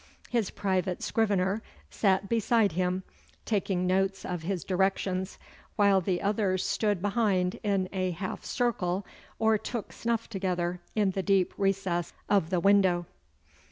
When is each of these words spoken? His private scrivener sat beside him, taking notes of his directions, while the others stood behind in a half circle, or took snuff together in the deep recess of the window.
His 0.31 0.49
private 0.49 1.03
scrivener 1.03 1.61
sat 1.91 2.27
beside 2.27 2.71
him, 2.71 3.03
taking 3.45 3.85
notes 3.85 4.25
of 4.25 4.41
his 4.41 4.63
directions, 4.63 5.37
while 5.75 6.01
the 6.01 6.23
others 6.23 6.65
stood 6.65 7.03
behind 7.03 7.59
in 7.61 7.87
a 7.93 8.09
half 8.09 8.43
circle, 8.43 9.05
or 9.37 9.59
took 9.59 9.93
snuff 9.93 10.27
together 10.27 10.81
in 10.95 11.11
the 11.11 11.21
deep 11.21 11.53
recess 11.55 12.13
of 12.29 12.49
the 12.49 12.59
window. 12.59 13.05